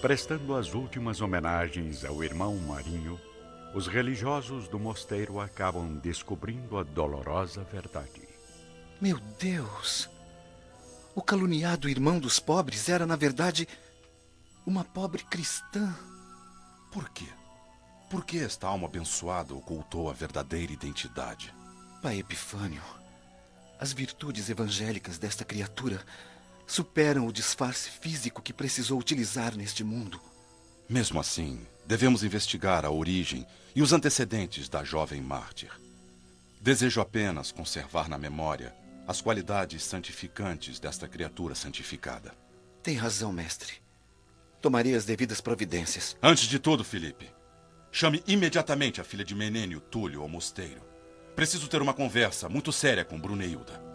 [0.00, 3.20] Prestando as últimas homenagens ao irmão Marinho,
[3.74, 8.28] os religiosos do mosteiro acabam descobrindo a dolorosa verdade.
[9.00, 10.08] Meu Deus!
[11.16, 13.66] O caluniado irmão dos pobres era, na verdade,
[14.64, 15.92] uma pobre cristã.
[16.92, 17.26] Por quê?
[18.08, 21.52] Por que esta alma abençoada ocultou a verdadeira identidade?
[22.00, 22.82] Pai Epifânio,
[23.80, 26.00] as virtudes evangélicas desta criatura
[26.68, 30.20] superam o disfarce físico que precisou utilizar neste mundo.
[30.88, 35.70] Mesmo assim, devemos investigar a origem e os antecedentes da jovem mártir.
[36.60, 38.74] Desejo apenas conservar na memória
[39.06, 42.34] as qualidades santificantes desta criatura santificada.
[42.82, 43.74] Tem razão, mestre.
[44.60, 46.16] Tomarei as devidas providências.
[46.22, 47.30] Antes de tudo, Felipe,
[47.90, 50.82] chame imediatamente a filha de Menênio Túlio ao mosteiro.
[51.34, 53.87] Preciso ter uma conversa muito séria com Bruneilda.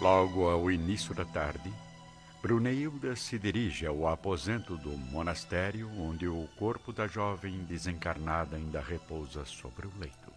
[0.00, 1.72] Logo ao início da tarde,
[2.40, 9.44] Bruneilda se dirige ao aposento do monastério onde o corpo da jovem desencarnada ainda repousa
[9.44, 10.32] sobre o leito.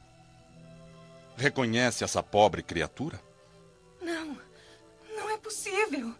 [1.38, 3.22] Reconhece essa pobre criatura?
[4.02, 4.36] Não,
[5.16, 6.12] não é possível.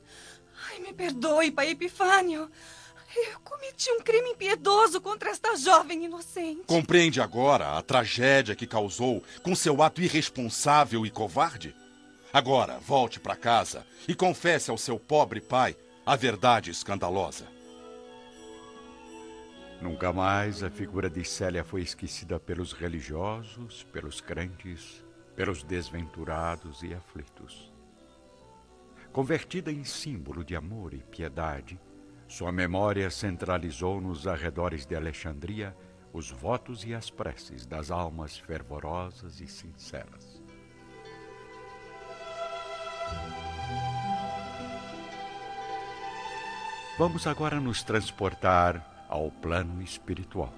[0.70, 2.50] Ai, me perdoe, pai Epifânio.
[3.16, 6.62] Eu cometi um crime impiedoso contra esta jovem inocente.
[6.68, 11.76] Compreende agora a tragédia que causou com seu ato irresponsável e covarde?
[12.34, 17.46] Agora, volte para casa e confesse ao seu pobre pai a verdade escandalosa.
[19.82, 25.04] Nunca mais a figura de Célia foi esquecida pelos religiosos, pelos crentes,
[25.36, 27.72] pelos desventurados e aflitos.
[29.12, 31.78] Convertida em símbolo de amor e piedade,
[32.30, 35.76] sua memória centralizou nos arredores de Alexandria
[36.14, 40.41] os votos e as preces das almas fervorosas e sinceras.
[47.02, 50.54] Vamos agora nos transportar ao plano espiritual.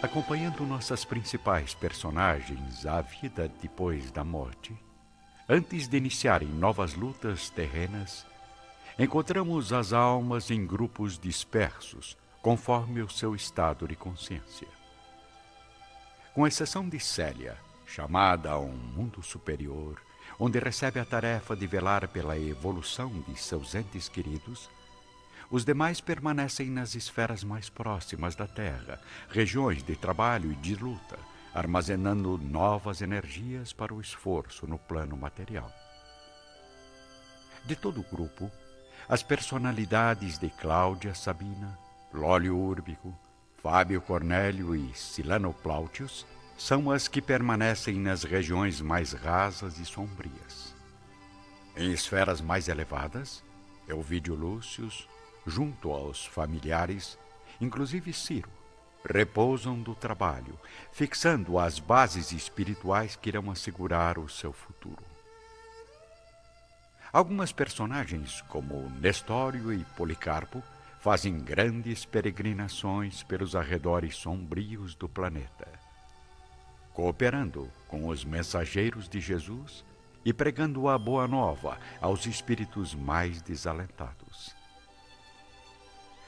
[0.00, 4.72] Acompanhando nossas principais personagens à vida depois da morte,
[5.48, 8.24] antes de iniciarem novas lutas terrenas,
[8.96, 14.68] encontramos as almas em grupos dispersos, conforme o seu estado de consciência.
[16.32, 20.00] Com exceção de Célia, chamada a um mundo superior,
[20.42, 24.70] onde recebe a tarefa de velar pela evolução de seus entes queridos,
[25.50, 31.18] os demais permanecem nas esferas mais próximas da Terra, regiões de trabalho e de luta,
[31.52, 35.70] armazenando novas energias para o esforço no plano material.
[37.66, 38.50] De todo o grupo,
[39.10, 41.78] as personalidades de Cláudia Sabina,
[42.14, 43.14] Lólio Úrbico,
[43.62, 46.24] Fábio Cornélio e Silano Plautius
[46.60, 50.74] são as que permanecem nas regiões mais rasas e sombrias.
[51.74, 53.42] Em esferas mais elevadas,
[53.88, 55.08] Elvídio Lúcius,
[55.46, 57.18] junto aos familiares,
[57.62, 58.50] inclusive Ciro,
[59.02, 60.60] repousam do trabalho,
[60.92, 65.02] fixando as bases espirituais que irão assegurar o seu futuro.
[67.10, 70.62] Algumas personagens, como Nestório e Policarpo,
[71.00, 75.79] fazem grandes peregrinações pelos arredores sombrios do planeta
[76.92, 79.84] cooperando com os mensageiros de Jesus
[80.24, 84.54] e pregando a boa nova aos espíritos mais desalentados.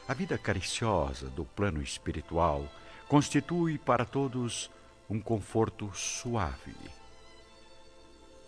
[0.09, 2.67] A vida cariciosa do plano espiritual
[3.09, 4.71] constitui para todos
[5.09, 6.75] um conforto suave,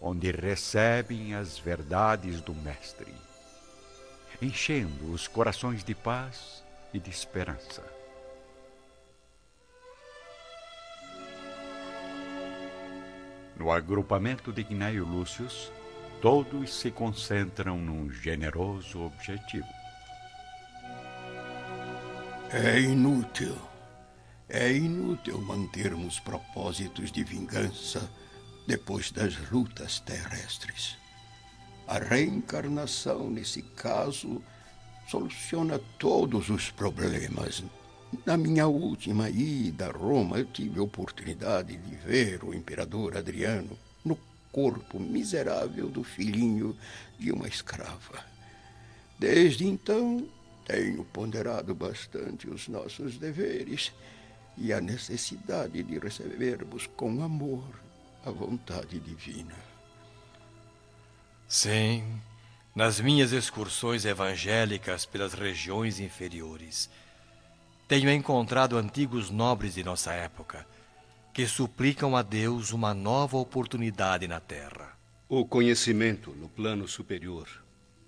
[0.00, 3.14] onde recebem as verdades do Mestre,
[4.40, 7.93] enchendo os corações de paz e de esperança.
[13.56, 15.72] No agrupamento de Gnaio Lúcius,
[16.20, 19.66] todos se concentram num generoso objetivo.
[22.50, 23.56] É inútil.
[24.48, 28.10] É inútil mantermos propósitos de vingança
[28.66, 30.96] depois das lutas terrestres.
[31.86, 34.42] A reencarnação, nesse caso,
[35.08, 37.62] soluciona todos os problemas
[38.24, 43.78] na minha última ida a Roma, eu tive a oportunidade de ver o imperador Adriano
[44.04, 44.18] no
[44.52, 46.76] corpo miserável do filhinho
[47.18, 48.24] de uma escrava.
[49.18, 50.26] Desde então,
[50.66, 53.92] tenho ponderado bastante os nossos deveres
[54.56, 57.64] e a necessidade de recebermos com amor
[58.24, 59.54] a vontade divina.
[61.46, 62.20] Sim,
[62.74, 66.88] nas minhas excursões evangélicas pelas regiões inferiores,
[67.86, 70.66] tenho encontrado antigos nobres de nossa época,
[71.32, 74.96] que suplicam a Deus uma nova oportunidade na terra.
[75.28, 77.48] O conhecimento no plano superior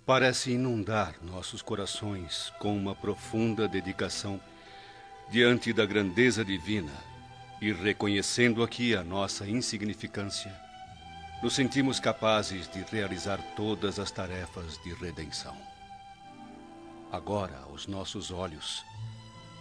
[0.06, 4.40] parece inundar nossos corações com uma profunda dedicação
[5.30, 6.92] diante da grandeza divina
[7.60, 10.54] e reconhecendo aqui a nossa insignificância,
[11.42, 15.56] nos sentimos capazes de realizar todas as tarefas de redenção.
[17.10, 18.84] Agora, aos nossos olhos,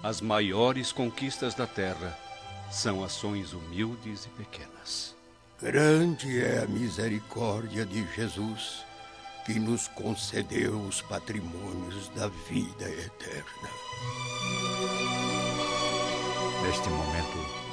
[0.06, 2.16] as maiores conquistas da terra
[2.70, 5.16] são ações humildes e pequenas.
[5.60, 8.86] Grande é a misericórdia de Jesus
[9.48, 13.70] que nos concedeu os patrimônios da vida eterna.
[16.62, 17.66] Neste momento,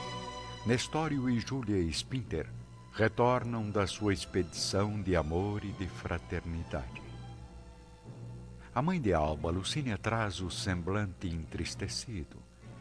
[0.64, 2.46] Nestório e Júlia Spinter
[2.94, 7.11] retornam da sua expedição de amor e de fraternidade.
[8.74, 12.38] A mãe de Alba, Lucínia, traz o semblante entristecido,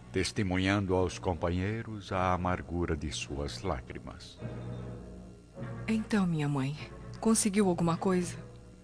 [0.10, 4.40] testemunhando aos companheiros a amargura de suas lágrimas.
[5.86, 6.78] Então, minha mãe,
[7.20, 8.38] conseguiu alguma coisa?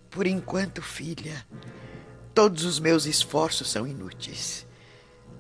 [0.10, 1.46] Por enquanto, filha,
[2.34, 4.68] todos os meus esforços são inúteis.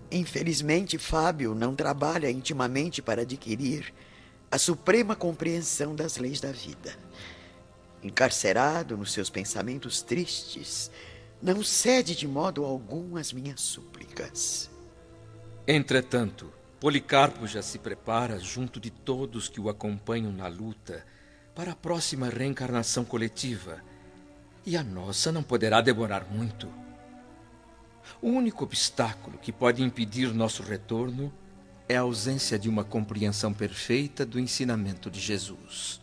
[0.10, 3.94] Infelizmente, Fábio não trabalha intimamente para adquirir
[4.50, 6.96] a suprema compreensão das leis da vida.
[8.02, 10.90] Encarcerado nos seus pensamentos tristes,
[11.42, 14.69] não cede de modo algum às minhas súplicas.
[15.68, 21.06] Entretanto, Policarpo já se prepara junto de todos que o acompanham na luta
[21.56, 23.81] para a próxima reencarnação coletiva.
[24.66, 26.72] E a nossa não poderá demorar muito.
[28.22, 31.33] O único obstáculo que pode impedir nosso retorno
[31.90, 36.00] é a ausência de uma compreensão perfeita do ensinamento de Jesus.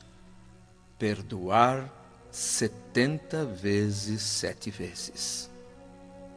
[0.99, 2.04] Perdoar
[2.35, 5.49] setenta vezes sete vezes.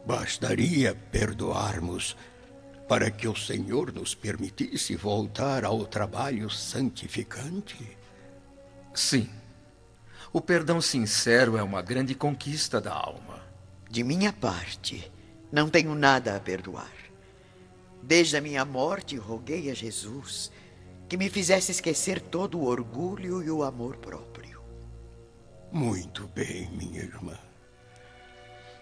[0.05, 2.15] Bastaria perdoarmos
[2.87, 7.97] para que o Senhor nos permitisse voltar ao trabalho santificante?
[8.93, 9.27] Sim.
[10.31, 13.41] O perdão sincero é uma grande conquista da alma.
[13.89, 15.11] De minha parte,
[15.51, 16.93] não tenho nada a perdoar.
[18.03, 20.51] Desde a minha morte, roguei a Jesus
[21.09, 24.36] que me fizesse esquecer todo o orgulho e o amor próprio.
[25.71, 27.37] Muito bem, minha irmã.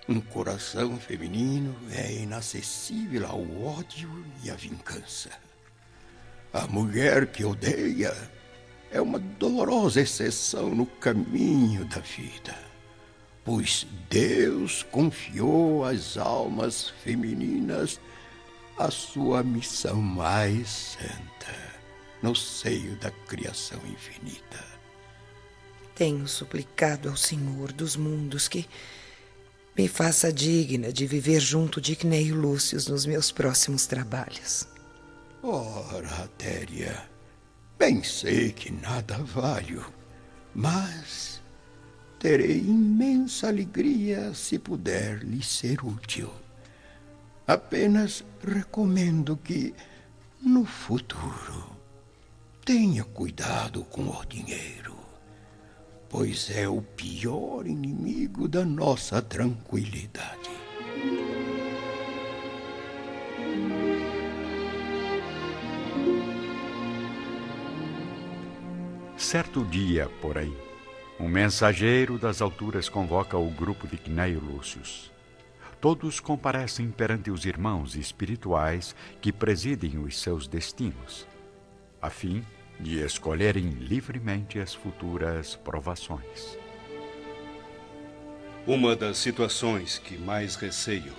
[0.08, 5.32] Um coração feminino é inacessível ao ódio e à vingança.
[6.54, 8.16] A mulher que odeia
[8.92, 12.56] é uma dolorosa exceção no caminho da vida,
[13.44, 18.00] pois Deus confiou às almas femininas
[18.78, 21.56] a sua missão mais santa
[22.22, 24.75] no seio da criação infinita.
[25.96, 28.68] Tenho suplicado ao Senhor dos mundos que
[29.78, 34.68] me faça digna de viver junto de Cneio Lúcio nos meus próximos trabalhos.
[35.42, 37.10] Ora, Atéria,
[37.78, 39.86] bem sei que nada valho,
[40.54, 41.42] mas
[42.20, 46.30] terei imensa alegria se puder lhe ser útil.
[47.48, 49.74] Apenas recomendo que,
[50.42, 51.70] no futuro,
[52.66, 54.96] tenha cuidado com o dinheiro,
[56.18, 60.50] pois é o pior inimigo da nossa tranquilidade.
[69.18, 70.56] Certo dia, porém,
[71.20, 75.12] um mensageiro das alturas convoca o grupo de Cneio Lúcius.
[75.82, 81.28] Todos comparecem perante os irmãos espirituais que presidem os seus destinos,
[82.02, 82.42] a fim
[82.80, 86.58] de escolherem livremente as futuras provações.
[88.68, 91.14] Uma das situações que mais receio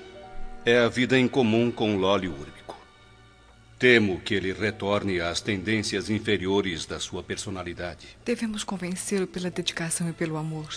[0.64, 2.76] é a vida em comum com Lólio Úrbico.
[3.78, 8.16] Temo que ele retorne às tendências inferiores da sua personalidade.
[8.24, 10.68] Devemos convencê-lo pela dedicação e pelo amor.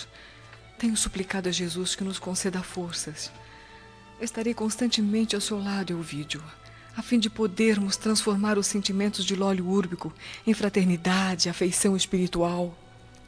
[0.78, 3.32] Tenho suplicado a Jesus que nos conceda forças.
[4.22, 6.44] Estarei constantemente ao seu lado, Elvídio,
[7.00, 10.14] a fim de podermos transformar os sentimentos de Lólio Úrbico
[10.46, 12.78] em fraternidade, afeição espiritual.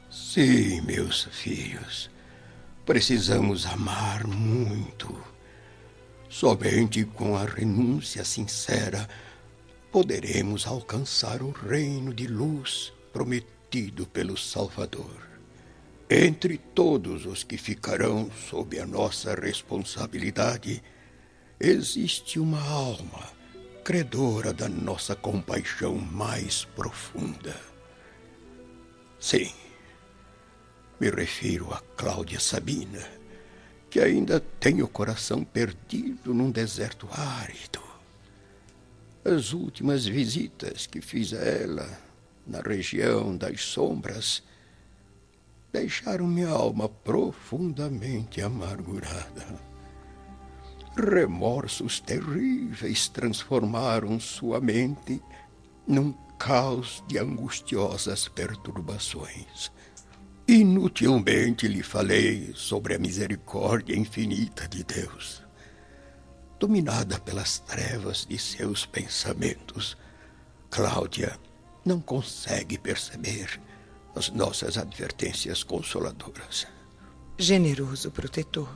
[0.09, 2.09] Sim, meus filhos.
[2.85, 5.17] Precisamos amar muito.
[6.27, 9.07] Somente com a renúncia sincera
[9.89, 15.29] poderemos alcançar o reino de luz prometido pelo Salvador.
[16.09, 20.83] Entre todos os que ficarão sob a nossa responsabilidade,
[21.57, 23.40] existe uma alma
[23.83, 27.55] credora da nossa compaixão mais profunda.
[29.19, 29.51] Sim,
[30.99, 33.07] me refiro a Cláudia Sabina,
[33.89, 37.81] que ainda tem o coração perdido num deserto árido.
[39.23, 42.11] As últimas visitas que fiz a ela
[42.45, 44.43] na região das sombras,
[45.71, 49.70] deixaram minha alma profundamente amargurada.
[50.95, 55.21] Remorsos terríveis transformaram sua mente
[55.87, 59.71] num caos de angustiosas perturbações.
[60.47, 65.41] Inutilmente lhe falei sobre a misericórdia infinita de Deus.
[66.59, 69.97] Dominada pelas trevas de seus pensamentos,
[70.69, 71.39] Cláudia
[71.85, 73.61] não consegue perceber
[74.13, 76.67] as nossas advertências consoladoras.
[77.37, 78.69] Generoso protetor,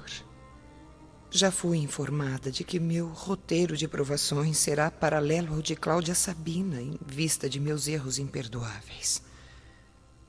[1.38, 6.82] já fui informada de que meu roteiro de provações será paralelo ao de Cláudia Sabina
[6.82, 9.22] em vista de meus erros imperdoáveis.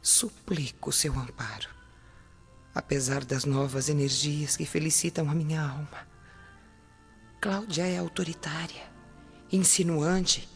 [0.02, 1.68] Suplico seu amparo,
[2.74, 6.08] apesar das novas energias que felicitam a minha alma.
[7.40, 8.90] Cláudia é autoritária,
[9.52, 10.48] insinuante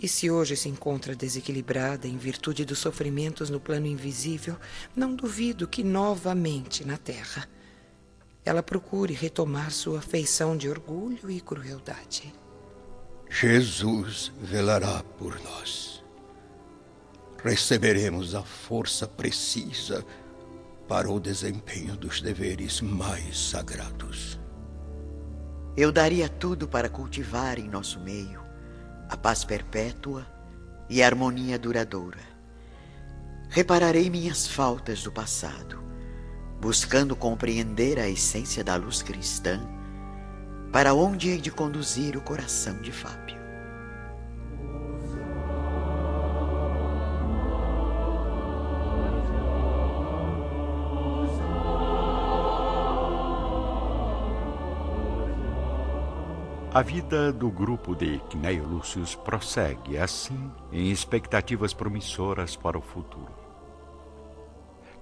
[0.00, 4.58] e se hoje se encontra desequilibrada em virtude dos sofrimentos no plano invisível,
[4.96, 7.48] não duvido que novamente na Terra
[8.44, 12.32] ela procure retomar sua feição de orgulho e crueldade.
[13.30, 16.04] Jesus velará por nós.
[17.42, 20.04] Receberemos a força precisa
[20.86, 24.38] para o desempenho dos deveres mais sagrados.
[25.76, 28.42] Eu daria tudo para cultivar em nosso meio
[29.08, 30.26] a paz perpétua
[30.88, 32.20] e a harmonia duradoura.
[33.48, 35.81] Repararei minhas faltas do passado,
[36.62, 39.60] buscando compreender a essência da luz cristã,
[40.70, 43.36] para onde hei de conduzir o coração de Fábio.
[56.72, 63.41] A vida do grupo de Cneio Lúcius prossegue assim em expectativas promissoras para o futuro.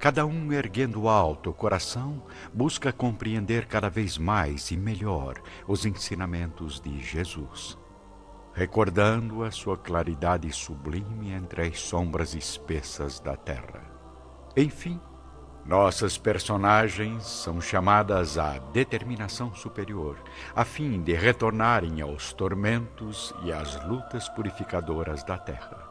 [0.01, 2.23] Cada um erguendo alto o coração,
[2.55, 5.35] busca compreender cada vez mais e melhor
[5.69, 7.77] os ensinamentos de Jesus,
[8.55, 13.83] recordando a sua claridade sublime entre as sombras espessas da terra.
[14.57, 14.99] Enfim,
[15.67, 20.17] nossas personagens são chamadas à determinação superior,
[20.57, 25.90] a fim de retornarem aos tormentos e às lutas purificadoras da terra.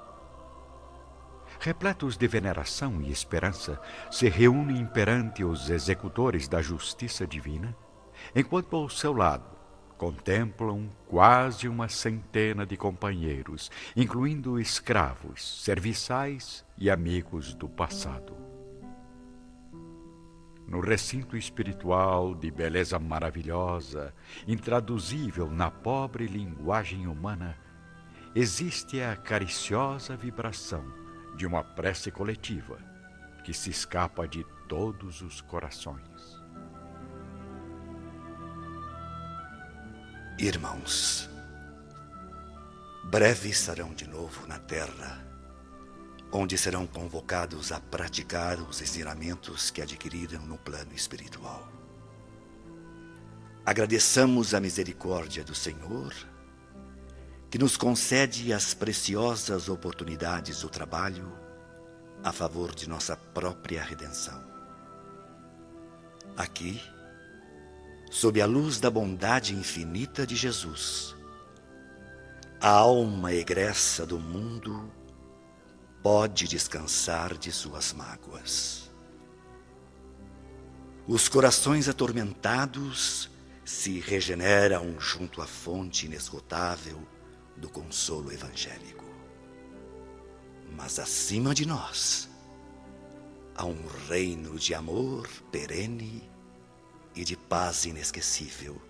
[1.61, 7.75] Repletos de veneração e esperança, se reúnem perante os executores da justiça divina,
[8.33, 9.59] enquanto ao seu lado
[9.97, 18.37] contemplam quase uma centena de companheiros, incluindo escravos, serviçais e amigos do passado.
[20.65, 24.13] No recinto espiritual de beleza maravilhosa,
[24.47, 27.57] intraduzível na pobre linguagem humana,
[28.33, 31.08] existe a cariciosa vibração
[31.39, 32.77] de uma prece coletiva
[33.45, 36.37] que se escapa de todos os corações.
[40.37, 41.29] Irmãos,
[43.05, 45.25] breve estarão de novo na terra
[46.29, 51.71] onde serão convocados a praticar os ensinamentos que adquiriram no plano espiritual.
[53.65, 56.13] Agradeçamos a misericórdia do Senhor,
[57.49, 61.31] que nos concede as preciosas oportunidades do trabalho
[62.23, 64.43] a favor de nossa própria redenção.
[66.37, 66.79] Aqui,
[68.11, 71.15] sob a luz da bondade infinita de Jesus,
[72.61, 74.91] a alma egressa do mundo
[76.03, 78.91] pode descansar de suas mágoas.
[81.07, 83.29] Os corações atormentados
[83.65, 87.01] se regeneram junto à fonte inesgotável
[87.59, 89.05] do consolo evangélico.
[90.75, 92.29] Mas acima de nós
[93.55, 96.29] há um reino de amor perene
[97.15, 98.81] e de paz inesquecível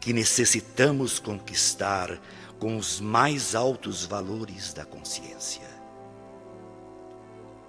[0.00, 2.20] que necessitamos conquistar
[2.58, 5.80] com os mais altos valores da consciência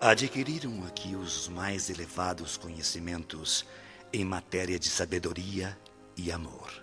[0.01, 3.63] adquiriram aqui os mais elevados conhecimentos
[4.12, 5.77] em matéria de sabedoria
[6.17, 6.81] e amor.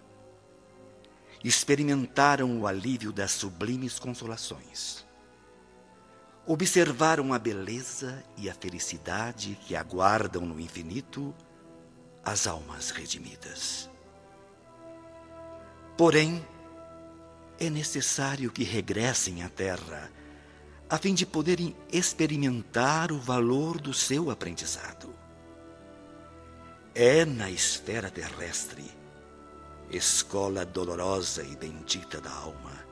[1.42, 5.06] Experimentaram o alívio das sublimes consolações.
[6.46, 11.34] Observaram a beleza e a felicidade que aguardam no infinito
[12.24, 13.88] as almas redimidas.
[15.96, 16.44] Porém,
[17.58, 20.10] é necessário que regressem à Terra
[20.90, 25.14] a fim de poderem experimentar o valor do seu aprendizado.
[26.94, 28.84] É na esfera terrestre,
[29.90, 32.86] escola dolorosa e bendita da alma,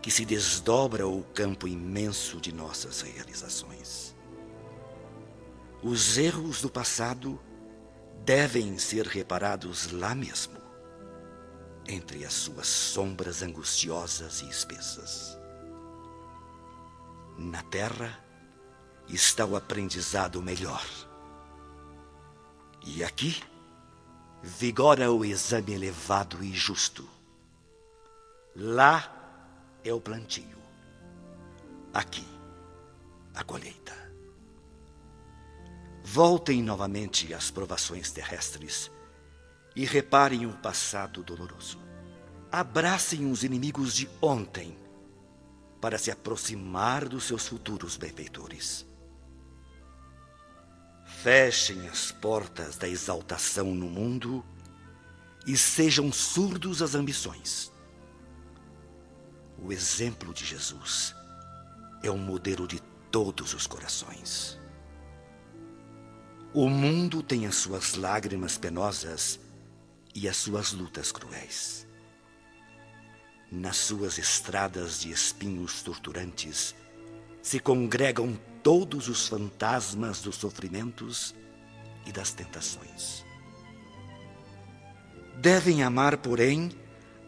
[0.00, 4.14] que se desdobra o campo imenso de nossas realizações.
[5.82, 7.40] Os erros do passado
[8.24, 10.60] devem ser reparados lá mesmo,
[11.88, 15.38] entre as suas sombras angustiosas e espessas.
[17.38, 18.22] Na terra
[19.08, 20.84] está o aprendizado melhor.
[22.84, 23.42] E aqui
[24.42, 27.08] vigora o exame elevado e justo.
[28.56, 29.10] Lá
[29.84, 30.58] é o plantio.
[31.94, 32.26] Aqui,
[33.34, 33.92] a colheita.
[36.04, 38.90] Voltem novamente às provações terrestres
[39.76, 41.78] e reparem o passado doloroso.
[42.50, 44.76] Abracem os inimigos de ontem
[45.80, 48.86] para se aproximar dos seus futuros benfeitores.
[51.22, 54.44] Fechem as portas da exaltação no mundo
[55.46, 57.70] e sejam surdos às ambições.
[59.56, 61.14] O exemplo de Jesus
[62.02, 64.58] é o modelo de todos os corações.
[66.52, 69.38] O mundo tem as suas lágrimas penosas
[70.12, 71.86] e as suas lutas cruéis.
[73.48, 76.74] Nas suas estradas de espinhos torturantes
[77.40, 81.34] se congregam todos os fantasmas dos sofrimentos
[82.06, 83.24] e das tentações.
[85.38, 86.70] Devem amar, porém,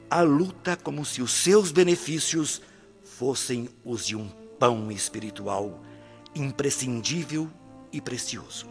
[0.09, 2.63] a luta como se os seus benefícios
[3.03, 5.83] fossem os de um pão espiritual
[6.35, 7.51] imprescindível
[7.93, 8.67] e precioso.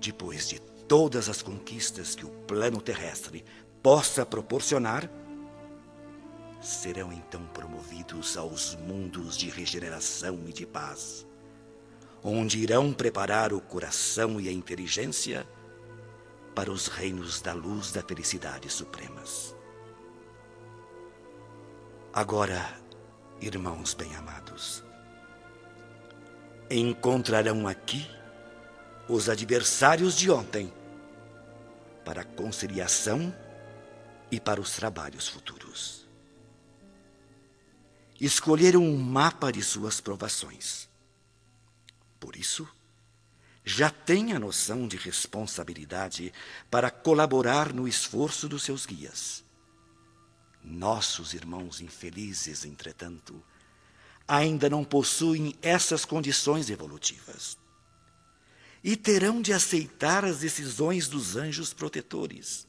[0.00, 3.44] Depois de todas as conquistas que o plano terrestre
[3.82, 5.10] possa proporcionar,
[6.66, 11.24] serão então promovidos aos mundos de regeneração e de paz,
[12.24, 15.46] onde irão preparar o coração e a inteligência
[16.56, 19.54] para os reinos da luz da felicidade supremas.
[22.12, 22.80] Agora,
[23.40, 24.82] irmãos bem-amados,
[26.68, 28.10] encontrarão aqui
[29.08, 30.72] os adversários de ontem
[32.04, 33.32] para a conciliação
[34.32, 36.05] e para os trabalhos futuros.
[38.20, 40.88] Escolheram um mapa de suas provações.
[42.18, 42.66] Por isso,
[43.64, 46.32] já têm a noção de responsabilidade
[46.70, 49.44] para colaborar no esforço dos seus guias.
[50.62, 53.42] Nossos irmãos infelizes, entretanto,
[54.26, 57.58] ainda não possuem essas condições evolutivas.
[58.82, 62.66] E terão de aceitar as decisões dos anjos protetores,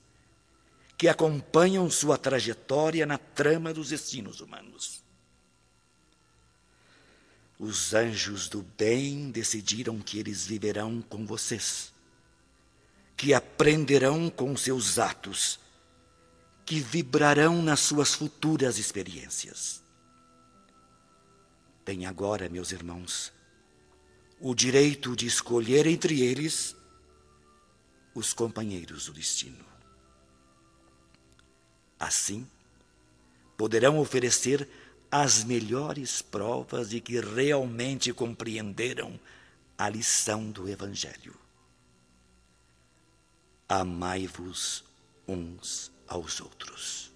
[0.98, 5.04] que acompanham sua trajetória na trama dos destinos humanos.
[7.60, 11.92] Os anjos do bem decidiram que eles viverão com vocês,
[13.16, 15.60] que aprenderão com seus atos
[16.68, 19.82] que vibrarão nas suas futuras experiências.
[21.86, 23.32] Tem agora, meus irmãos,
[24.38, 26.76] o direito de escolher entre eles
[28.14, 29.64] os companheiros do destino.
[31.98, 32.46] Assim,
[33.56, 34.68] poderão oferecer
[35.12, 39.20] as melhores provas de que realmente compreenderam
[39.78, 41.36] a lição do Evangelho.
[43.70, 44.84] Amai-vos
[45.28, 47.14] uns aos outros.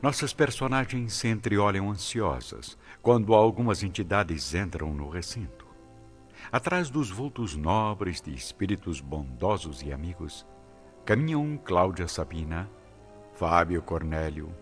[0.00, 5.66] Nossas personagens se entreolham ansiosas quando algumas entidades entram no recinto.
[6.52, 10.46] Atrás dos vultos nobres de espíritos bondosos e amigos,
[11.04, 12.70] caminham Cláudia Sabina,
[13.38, 14.52] Fábio Cornélio,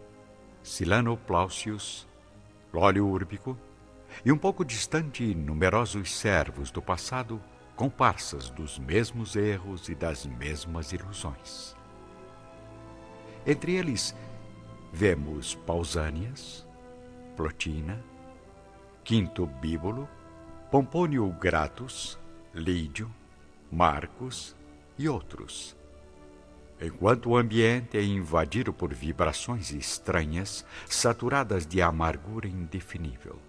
[0.63, 2.07] Silano Plaucius,
[2.71, 3.57] Lólio Úrbico
[4.23, 7.41] e um pouco distante numerosos servos do passado
[7.75, 11.75] comparsas dos mesmos erros e das mesmas ilusões.
[13.47, 14.15] Entre eles,
[14.93, 16.67] vemos Pausânias,
[17.35, 17.99] Plotina,
[19.03, 20.07] Quinto Bíbulo,
[20.71, 22.19] Pompônio Gratus,
[22.53, 23.11] Lídio,
[23.73, 24.55] Marcos
[24.99, 25.76] e outros.
[26.81, 33.41] Enquanto o ambiente é invadido por vibrações estranhas, saturadas de amargura indefinível.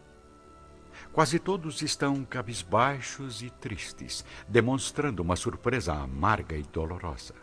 [1.11, 7.35] Quase todos estão cabisbaixos e tristes, demonstrando uma surpresa amarga e dolorosa.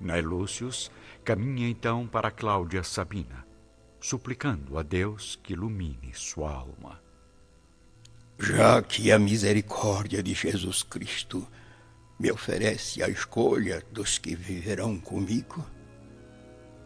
[0.00, 0.90] Nailúcius
[1.22, 3.46] caminha então para Cláudia Sabina,
[4.00, 7.02] suplicando a Deus que ilumine sua alma.
[8.38, 11.46] Já que a misericórdia de Jesus Cristo
[12.20, 15.66] me oferece a escolha dos que viverão comigo,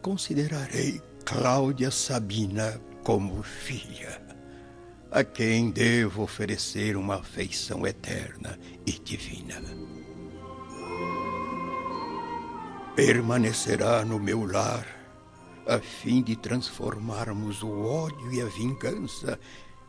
[0.01, 4.23] considerarei Cláudia Sabina como filha
[5.11, 9.61] a quem devo oferecer uma afeição eterna e divina.
[12.95, 14.87] permanecerá no meu lar,
[15.67, 19.37] a fim de transformarmos o ódio e a vingança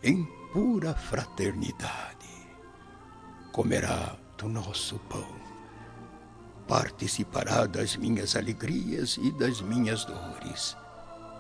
[0.02, 2.26] em pura fraternidade.
[3.52, 5.26] Comerá do nosso pão,
[6.68, 10.76] participará das minhas alegrias e das minhas dores.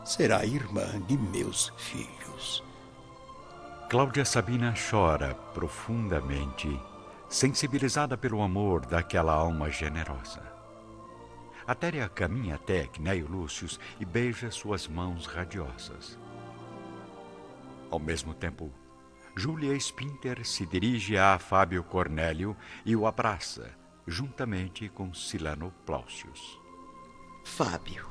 [0.04, 2.62] Será irmã de meus filhos.
[3.88, 6.68] Cláudia Sabina chora profundamente,
[7.28, 10.42] sensibilizada pelo amor daquela alma generosa.
[11.66, 16.18] Atéria caminha até Cneio Lúcius e beija suas mãos radiosas.
[17.90, 18.72] Ao mesmo tempo,
[19.38, 23.70] Júlia Spinter se dirige a Fábio Cornélio e o abraça,
[24.06, 26.58] juntamente com Silano Plaucius.
[27.44, 28.08] Fábio,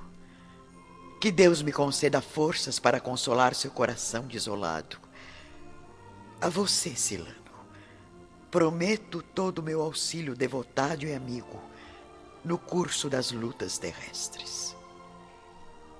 [1.19, 4.99] que Deus me conceda forças para consolar seu coração desolado.
[6.39, 7.33] A você, Silano,
[8.51, 11.59] prometo todo o meu auxílio devotado e amigo
[12.43, 14.77] no curso das lutas terrestres.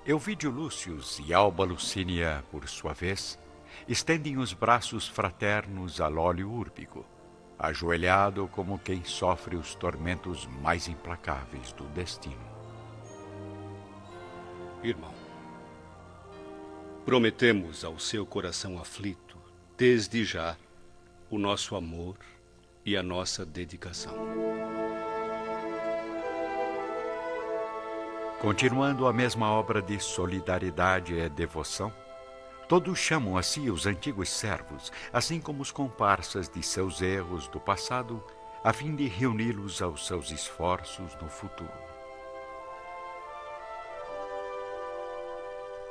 [0.05, 3.39] Euvídio Lúcius e Alba Lucínia, por sua vez,
[3.87, 7.05] estendem os braços fraternos a Lólio Úrbigo,
[7.57, 12.55] ajoelhado como quem sofre os tormentos mais implacáveis do destino.
[14.83, 15.13] Irmão,
[17.05, 19.37] prometemos ao seu coração aflito,
[19.77, 20.57] desde já,
[21.29, 22.17] o nosso amor
[22.83, 24.13] e a nossa dedicação.
[28.39, 31.91] Continuando a mesma obra de solidariedade e devoção,
[32.67, 37.59] Todos chamam a si os antigos servos, assim como os comparsas de seus erros do
[37.59, 38.23] passado,
[38.63, 41.69] a fim de reuni-los aos seus esforços no futuro.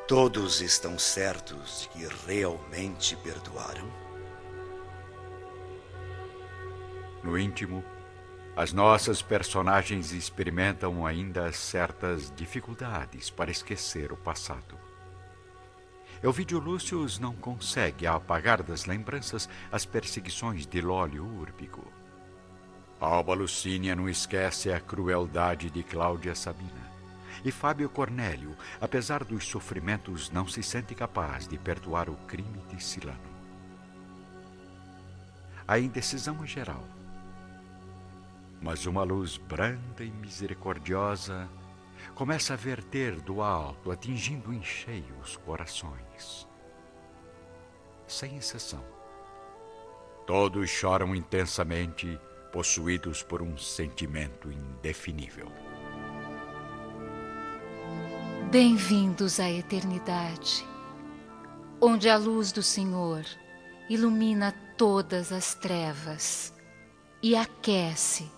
[0.08, 3.88] Todos estão certos de que realmente perdoaram?
[7.22, 7.84] No íntimo,
[8.56, 14.83] as nossas personagens experimentam ainda certas dificuldades para esquecer o passado.
[16.24, 21.86] Elvídio Lúcius não consegue apagar das lembranças as perseguições de Lólio Úrbigo.
[22.98, 26.90] Alba Lucínia não esquece a crueldade de Cláudia Sabina.
[27.44, 32.82] E Fábio Cornélio, apesar dos sofrimentos, não se sente capaz de perdoar o crime de
[32.82, 33.18] Silano.
[35.68, 36.88] A indecisão é geral.
[38.62, 41.46] Mas uma luz branda e misericordiosa
[42.14, 46.48] começa a verter do alto, atingindo em cheio os corações.
[48.06, 48.84] Sem exceção.
[50.26, 52.18] Todos choram intensamente,
[52.52, 55.50] possuídos por um sentimento indefinível.
[58.50, 60.64] Bem-vindos à eternidade,
[61.80, 63.24] onde a luz do Senhor
[63.90, 66.54] ilumina todas as trevas
[67.22, 68.30] e aquece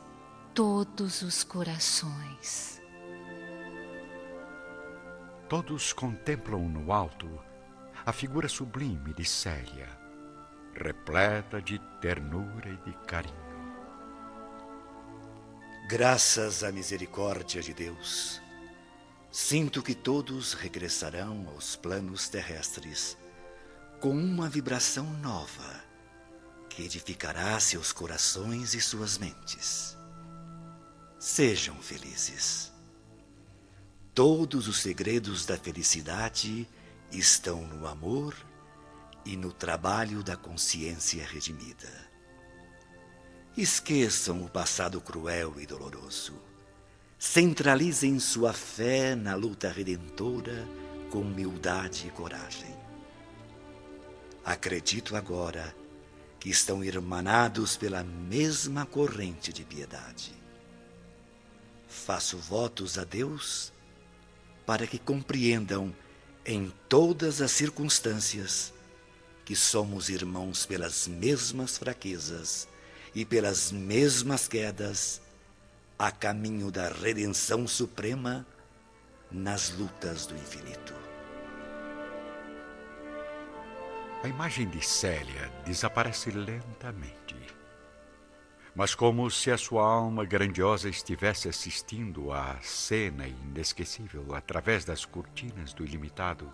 [0.54, 2.75] todos os corações.
[5.48, 7.28] Todos contemplam no alto
[8.04, 9.88] a figura sublime de Célia,
[10.74, 13.46] repleta de ternura e de carinho.
[15.88, 18.42] Graças à misericórdia de Deus,
[19.30, 23.16] sinto que todos regressarão aos planos terrestres
[24.00, 25.80] com uma vibração nova
[26.68, 29.96] que edificará seus corações e suas mentes.
[31.20, 32.75] Sejam felizes.
[34.16, 36.66] Todos os segredos da felicidade
[37.12, 38.34] estão no amor
[39.26, 41.92] e no trabalho da consciência redimida.
[43.54, 46.32] Esqueçam o passado cruel e doloroso.
[47.18, 50.66] Centralizem sua fé na luta redentora
[51.10, 52.74] com humildade e coragem.
[54.42, 55.76] Acredito agora
[56.40, 60.32] que estão irmanados pela mesma corrente de piedade.
[61.86, 63.75] Faço votos a Deus
[64.66, 65.94] para que compreendam
[66.44, 68.74] em todas as circunstâncias
[69.44, 72.68] que somos irmãos pelas mesmas fraquezas
[73.14, 75.22] e pelas mesmas quedas,
[75.98, 78.44] a caminho da redenção suprema
[79.30, 80.94] nas lutas do infinito.
[84.22, 87.36] A imagem de Célia desaparece lentamente
[88.76, 95.72] mas como se a sua alma grandiosa estivesse assistindo à cena inesquecível através das cortinas
[95.72, 96.52] do ilimitado,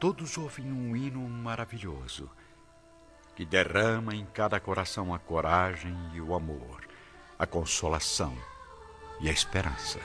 [0.00, 2.30] todos ouvem um hino maravilhoso
[3.36, 6.88] que derrama em cada coração a coragem e o amor,
[7.38, 8.34] a consolação
[9.20, 10.00] e a esperança.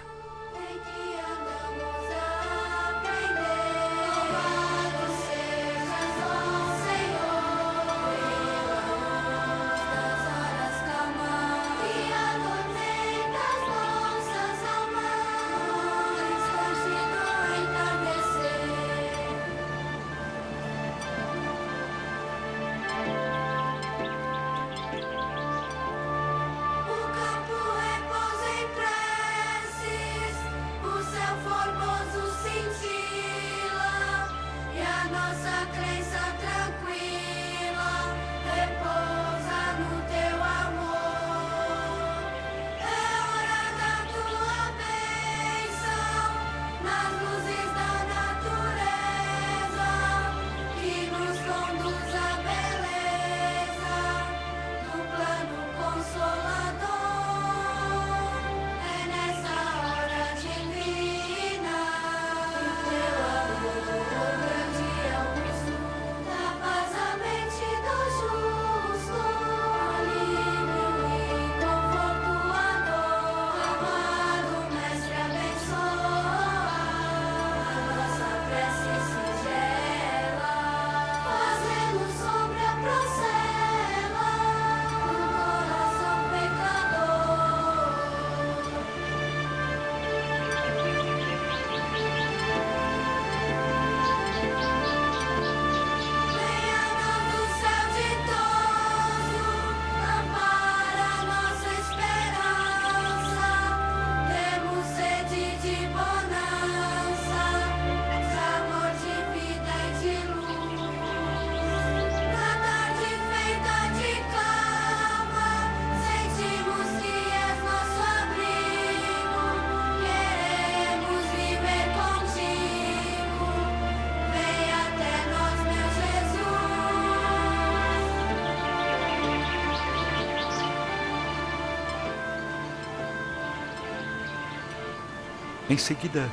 [135.69, 136.27] Em seguida,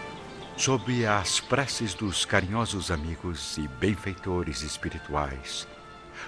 [0.56, 5.68] sob as preces dos carinhosos amigos e benfeitores espirituais,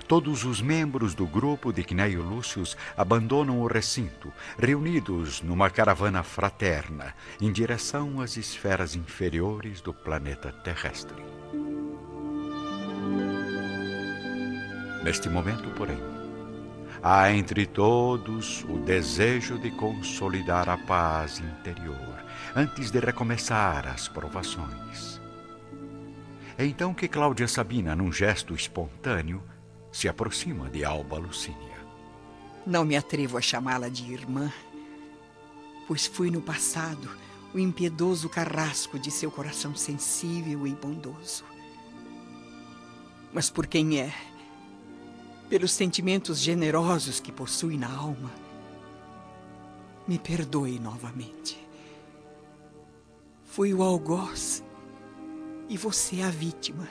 [0.06, 7.14] todos os membros do grupo de Cneio Lúcius abandonam o recinto, reunidos numa caravana fraterna
[7.40, 11.24] em direção às esferas inferiores do planeta terrestre.
[15.02, 16.17] Neste momento, porém,
[17.02, 25.20] há entre todos o desejo de consolidar a paz interior antes de recomeçar as provações.
[26.56, 29.42] É então que Cláudia Sabina, num gesto espontâneo,
[29.92, 31.78] se aproxima de Alba Lucínia.
[32.66, 34.52] Não me atrevo a chamá-la de irmã,
[35.86, 37.08] pois fui no passado
[37.54, 41.44] o impiedoso carrasco de seu coração sensível e bondoso.
[43.32, 44.12] Mas por quem é,
[45.48, 48.30] pelos sentimentos generosos que possui na alma,
[50.06, 51.58] me perdoe novamente.
[53.44, 54.62] Fui o algoz
[55.68, 56.88] e você a vítima.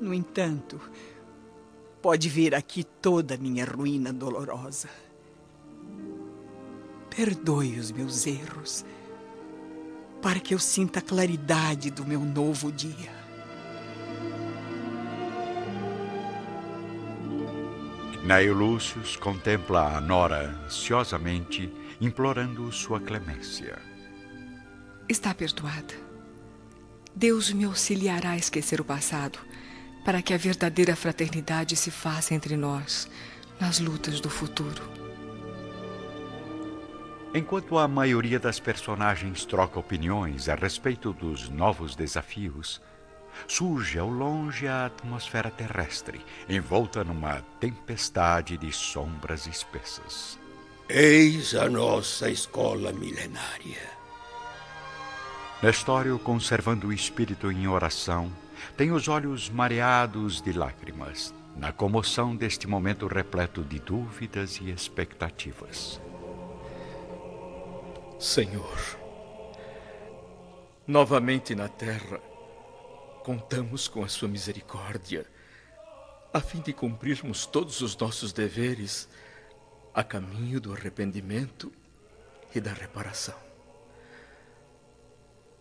[0.00, 0.80] No entanto,
[2.02, 4.88] pode ver aqui toda a minha ruína dolorosa.
[7.08, 8.84] Perdoe os meus erros,
[10.20, 13.23] para que eu sinta a claridade do meu novo dia.
[18.24, 23.78] Naio Lúcius contempla a Nora ansiosamente, implorando sua clemência.
[25.06, 25.92] Está perdoada.
[27.14, 29.38] Deus me auxiliará a esquecer o passado,
[30.06, 33.10] para que a verdadeira fraternidade se faça entre nós
[33.60, 34.82] nas lutas do futuro.
[37.34, 42.80] Enquanto a maioria das personagens troca opiniões a respeito dos novos desafios,
[43.46, 50.38] surge ao longe a atmosfera terrestre, envolta numa tempestade de sombras espessas.
[50.88, 53.94] Eis a nossa escola milenária.
[55.62, 58.30] Nestório, conservando o espírito em oração,
[58.76, 66.00] tem os olhos mareados de lágrimas, na comoção deste momento repleto de dúvidas e expectativas.
[68.18, 68.78] Senhor,
[70.86, 72.20] novamente na terra,
[73.24, 75.24] contamos com a Sua misericórdia,
[76.30, 79.08] a fim de cumprirmos todos os nossos deveres
[79.94, 81.72] a caminho do arrependimento
[82.54, 83.38] e da reparação.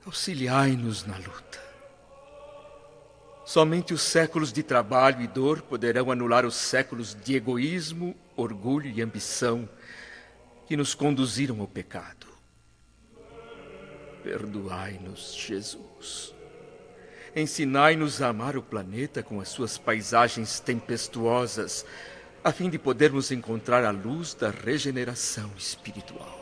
[0.05, 1.63] Auxiliai-nos na luta.
[3.45, 9.01] Somente os séculos de trabalho e dor poderão anular os séculos de egoísmo, orgulho e
[9.01, 9.69] ambição
[10.65, 12.27] que nos conduziram ao pecado.
[14.21, 16.32] Perdoai-nos, Jesus.
[17.35, 21.83] Ensinai-nos a amar o planeta com as suas paisagens tempestuosas,
[22.43, 26.39] a fim de podermos encontrar a luz da regeneração espiritual.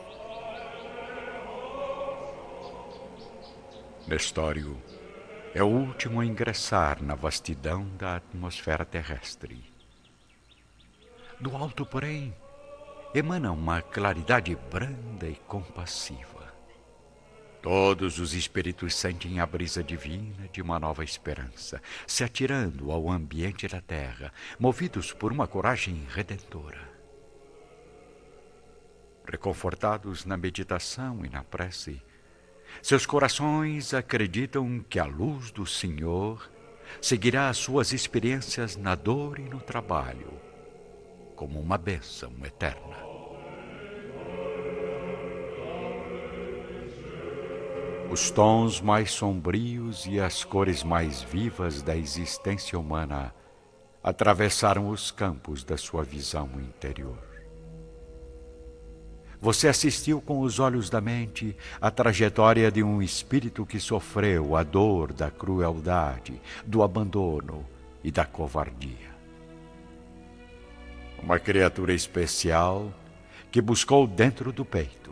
[4.06, 4.76] Nestório
[5.54, 9.64] é o último a ingressar na vastidão da atmosfera terrestre.
[11.40, 12.34] Do alto, porém,
[13.14, 16.31] emana uma claridade branda e compassiva.
[17.62, 23.68] Todos os espíritos sentem a brisa divina de uma nova esperança, se atirando ao ambiente
[23.68, 26.90] da terra, movidos por uma coragem redentora.
[29.24, 32.02] Reconfortados na meditação e na prece,
[32.82, 36.50] seus corações acreditam que a luz do Senhor
[37.00, 40.32] seguirá as suas experiências na dor e no trabalho,
[41.36, 43.11] como uma bênção eterna.
[48.12, 53.34] Os tons mais sombrios e as cores mais vivas da existência humana
[54.04, 57.16] atravessaram os campos da sua visão interior.
[59.40, 64.62] Você assistiu com os olhos da mente a trajetória de um espírito que sofreu a
[64.62, 67.66] dor da crueldade, do abandono
[68.04, 69.10] e da covardia.
[71.18, 72.92] Uma criatura especial
[73.50, 75.02] que buscou dentro do peito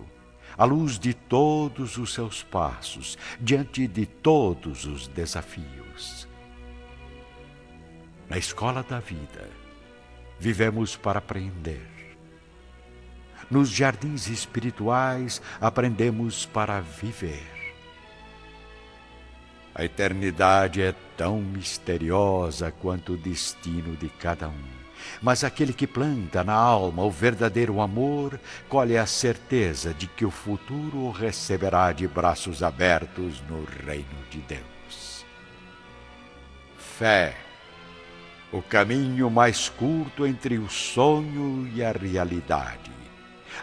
[0.61, 6.29] a luz de todos os seus passos, diante de todos os desafios.
[8.29, 9.49] Na escola da vida,
[10.39, 12.01] vivemos para aprender
[13.51, 17.45] nos jardins espirituais aprendemos para viver.
[19.75, 24.81] A eternidade é tão misteriosa quanto o destino de cada um.
[25.21, 30.31] Mas aquele que planta na alma o verdadeiro amor colhe a certeza de que o
[30.31, 35.25] futuro o receberá de braços abertos no reino de Deus.
[36.79, 37.37] Fé,
[38.53, 43.01] o caminho mais curto entre o sonho e a realidade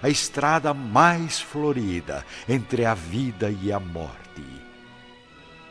[0.01, 4.17] a estrada mais florida entre a vida e a morte.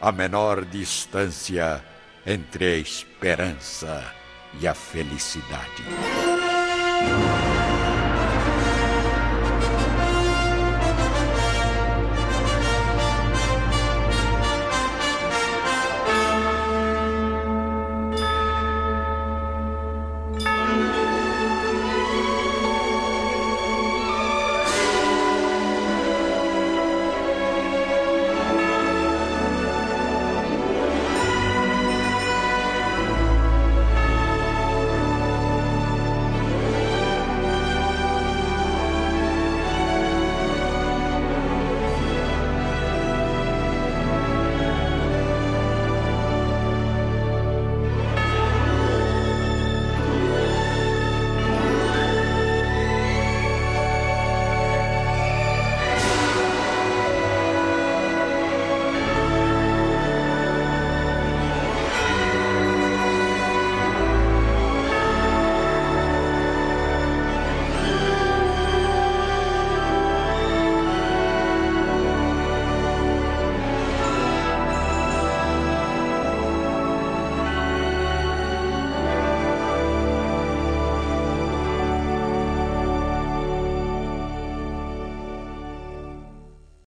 [0.01, 1.85] A menor distância
[2.27, 4.15] entre a esperança
[4.61, 5.85] e a felicidade.